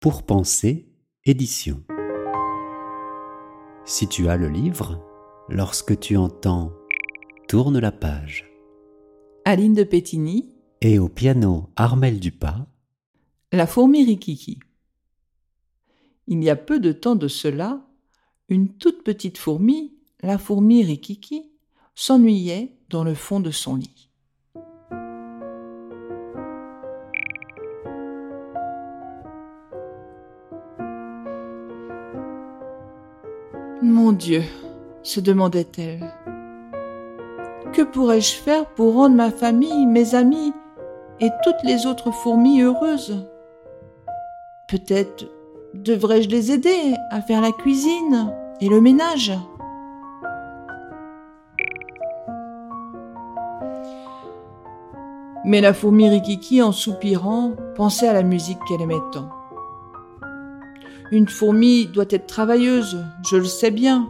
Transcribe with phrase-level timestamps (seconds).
[0.00, 0.88] Pour penser,
[1.26, 1.84] édition.
[3.84, 4.98] Si tu as le livre,
[5.50, 6.72] lorsque tu entends
[7.48, 8.50] Tourne la page.
[9.44, 12.66] Aline de Pétigny, Et au piano Armel Dupas,
[13.52, 14.58] La fourmi Rikiki.
[16.28, 17.86] Il y a peu de temps de cela,
[18.48, 19.92] une toute petite fourmi,
[20.22, 21.52] la fourmi Rikiki,
[21.94, 24.09] s'ennuyait dans le fond de son lit.
[33.82, 34.42] Mon Dieu,
[35.02, 36.12] se demandait-elle,
[37.72, 40.52] que pourrais-je faire pour rendre ma famille, mes amis
[41.18, 43.26] et toutes les autres fourmis heureuses?
[44.68, 45.24] Peut-être
[45.72, 49.32] devrais-je les aider à faire la cuisine et le ménage
[55.46, 59.39] Mais la fourmi Rikiki, en soupirant, pensait à la musique qu'elle aimait tant.
[61.12, 64.08] Une fourmi doit être travailleuse, je le sais bien.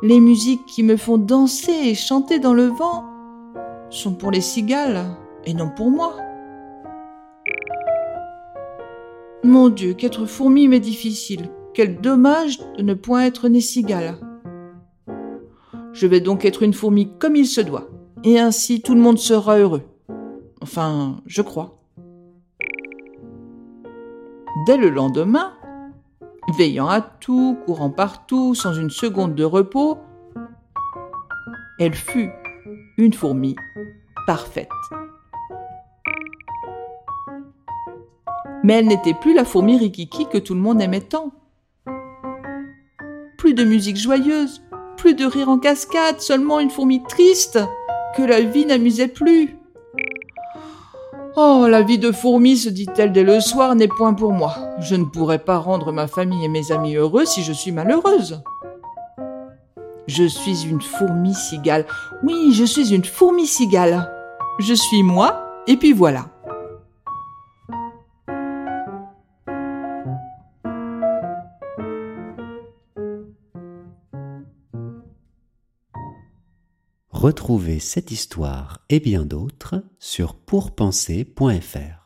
[0.00, 3.04] Les musiques qui me font danser et chanter dans le vent
[3.90, 5.04] sont pour les cigales
[5.44, 6.14] et non pour moi.
[9.42, 11.50] Mon Dieu, qu'être fourmi m'est difficile.
[11.74, 14.14] Quel dommage de ne point être né cigale.
[15.92, 17.88] Je vais donc être une fourmi comme il se doit,
[18.22, 19.82] et ainsi tout le monde sera heureux.
[20.60, 21.80] Enfin, je crois.
[24.66, 25.52] Dès le lendemain,
[26.58, 29.98] veillant à tout, courant partout, sans une seconde de repos,
[31.78, 32.32] elle fut
[32.96, 33.54] une fourmi
[34.26, 34.68] parfaite.
[38.64, 41.30] Mais elle n'était plus la fourmi Rikiki que tout le monde aimait tant.
[43.38, 44.60] Plus de musique joyeuse,
[44.96, 47.60] plus de rire en cascade, seulement une fourmi triste
[48.16, 49.57] que la vie n'amusait plus.
[51.40, 54.56] Oh, la vie de fourmi, se dit-elle dès le soir, n'est point pour moi.
[54.80, 58.42] Je ne pourrai pas rendre ma famille et mes amis heureux si je suis malheureuse.
[60.08, 61.86] Je suis une fourmi cigale.
[62.24, 64.10] Oui, je suis une fourmi cigale.
[64.58, 66.26] Je suis moi, et puis voilà.
[77.18, 81.97] Retrouvez cette histoire et bien d'autres sur pourpenser.fr.